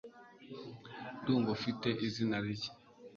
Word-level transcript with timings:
Ndumva 1.19 1.49
ufite 1.57 1.87
izina 2.07 2.35
rishya 2.43 2.71